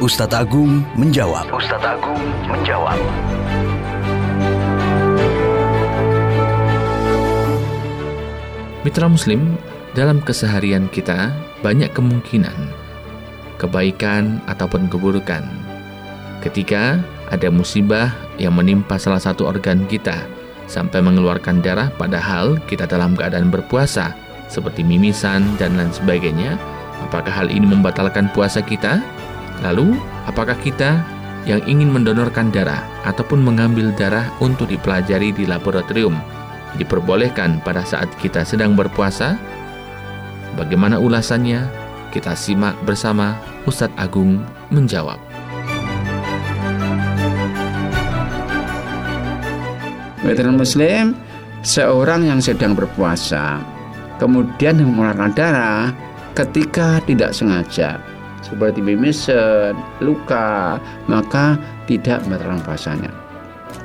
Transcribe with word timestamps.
Ustadz 0.00 0.32
Agung 0.32 0.80
menjawab. 0.96 1.44
Ustadz 1.52 1.84
Agung 1.84 2.24
menjawab. 2.48 2.96
Mitra 8.80 9.12
Muslim, 9.12 9.60
dalam 9.92 10.24
keseharian 10.24 10.88
kita 10.88 11.36
banyak 11.60 11.92
kemungkinan 11.92 12.72
kebaikan 13.60 14.40
ataupun 14.48 14.88
keburukan. 14.88 15.44
Ketika 16.40 16.96
ada 17.28 17.52
musibah 17.52 18.08
yang 18.40 18.56
menimpa 18.56 18.96
salah 18.96 19.20
satu 19.20 19.52
organ 19.52 19.84
kita 19.84 20.16
sampai 20.64 21.04
mengeluarkan 21.04 21.60
darah 21.60 21.92
padahal 22.00 22.56
kita 22.64 22.88
dalam 22.88 23.12
keadaan 23.12 23.52
berpuasa 23.52 24.16
seperti 24.48 24.80
mimisan 24.80 25.44
dan 25.60 25.76
lain 25.76 25.92
sebagainya, 25.92 26.56
apakah 27.04 27.44
hal 27.44 27.52
ini 27.52 27.68
membatalkan 27.68 28.32
puasa 28.32 28.64
kita? 28.64 29.19
Lalu, 29.60 29.96
apakah 30.24 30.56
kita 30.60 31.04
yang 31.48 31.60
ingin 31.64 31.92
mendonorkan 31.92 32.52
darah 32.52 32.84
ataupun 33.04 33.40
mengambil 33.40 33.92
darah 33.96 34.28
untuk 34.40 34.68
dipelajari 34.68 35.32
di 35.32 35.44
laboratorium 35.48 36.16
diperbolehkan 36.76 37.60
pada 37.64 37.84
saat 37.84 38.08
kita 38.20 38.44
sedang 38.44 38.76
berpuasa? 38.76 39.36
Bagaimana 40.56 40.96
ulasannya? 40.96 41.68
Kita 42.10 42.34
simak 42.34 42.74
bersama 42.82 43.38
Ustadz 43.70 43.94
Agung 43.94 44.42
menjawab. 44.74 45.22
Veteran 50.26 50.58
Muslim, 50.58 51.14
seorang 51.62 52.26
yang 52.26 52.42
sedang 52.42 52.74
berpuasa, 52.74 53.62
kemudian 54.18 54.82
mengeluarkan 54.82 55.32
darah 55.38 55.94
ketika 56.34 56.98
tidak 57.06 57.30
sengaja, 57.30 58.02
seperti 58.40 58.80
mimisan, 58.80 59.76
luka, 60.00 60.80
maka 61.06 61.56
tidak 61.84 62.24
membatalkan 62.26 62.60
puasanya. 62.64 63.10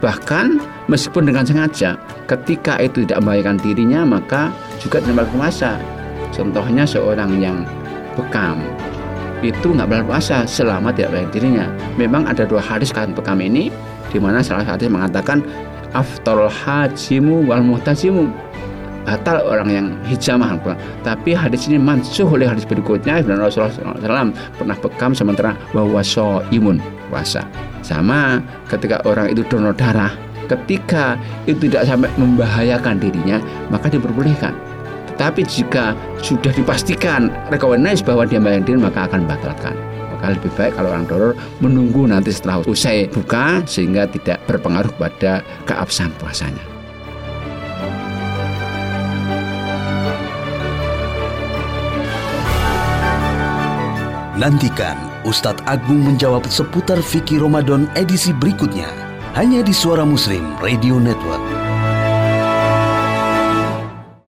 Bahkan 0.00 0.60
meskipun 0.88 1.28
dengan 1.28 1.44
sengaja, 1.44 1.96
ketika 2.28 2.80
itu 2.80 3.04
tidak 3.04 3.24
membahayakan 3.24 3.56
dirinya, 3.60 4.00
maka 4.04 4.52
juga 4.80 5.00
tidak 5.00 5.28
puasa. 5.32 5.72
Contohnya 6.34 6.84
seorang 6.84 7.38
yang 7.38 7.62
bekam, 8.18 8.58
itu 9.44 9.74
nggak 9.76 9.88
berpuasa 9.90 10.04
puasa 10.08 10.36
selama 10.48 10.90
tidak 10.92 11.12
membahayakan 11.12 11.34
dirinya. 11.36 11.66
Memang 12.00 12.22
ada 12.28 12.44
dua 12.48 12.60
hadis 12.64 12.90
kan 12.90 13.12
bekam 13.12 13.38
ini, 13.40 13.68
di 14.08 14.18
mana 14.22 14.40
salah 14.40 14.64
satu 14.64 14.88
mengatakan 14.88 15.44
aftarul 15.94 16.50
hajimu 16.50 17.46
wal 17.46 17.62
muhtajimu 17.62 18.28
batal 19.04 19.44
orang 19.44 19.68
yang 19.70 19.86
hijamah 20.08 20.56
tapi 21.04 21.36
hadis 21.36 21.68
ini 21.68 21.76
mansuh 21.76 22.26
oleh 22.26 22.48
hadis 22.48 22.64
berikutnya. 22.64 23.20
Dan 23.20 23.38
Rasulullah 23.38 23.72
SAW 23.72 24.32
pernah 24.56 24.76
bekam 24.80 25.12
sementara 25.12 25.52
bahwa 25.76 26.00
so 26.00 26.40
imun 26.50 26.80
puasa. 27.12 27.44
Sama 27.84 28.40
ketika 28.72 29.04
orang 29.04 29.30
itu 29.30 29.44
donor 29.46 29.76
darah 29.76 30.10
ketika 30.44 31.16
itu 31.48 31.68
tidak 31.68 31.88
sampai 31.88 32.12
membahayakan 32.20 33.00
dirinya 33.00 33.38
maka 33.68 33.92
diperbolehkan. 33.92 34.52
Tetapi 35.14 35.46
jika 35.46 35.94
sudah 36.20 36.50
dipastikan 36.50 37.30
rekomendasi 37.52 38.02
bahwa 38.02 38.26
dia 38.26 38.42
membahayakan 38.42 38.66
diri 38.66 38.78
maka 38.80 39.00
akan 39.06 39.20
batalkan. 39.28 39.76
Maka 40.16 40.34
lebih 40.34 40.50
baik 40.56 40.72
kalau 40.74 40.88
orang 40.90 41.06
donor 41.06 41.32
menunggu 41.60 42.08
nanti 42.08 42.32
setelah 42.32 42.64
usai 42.64 43.06
buka 43.12 43.62
sehingga 43.68 44.08
tidak 44.08 44.40
berpengaruh 44.48 44.90
pada 44.96 45.44
keabsahan 45.68 46.10
puasanya 46.18 46.73
Nantikan 54.34 54.98
Ustadz 55.22 55.62
Agung 55.62 56.02
menjawab 56.02 56.42
seputar 56.50 56.98
fikih 56.98 57.38
Ramadan 57.38 57.86
edisi 57.94 58.34
berikutnya 58.34 58.90
hanya 59.38 59.62
di 59.62 59.70
Suara 59.70 60.02
Muslim 60.02 60.58
Radio 60.58 60.98
Network. 60.98 61.38